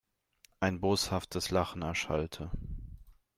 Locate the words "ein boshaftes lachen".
0.59-1.83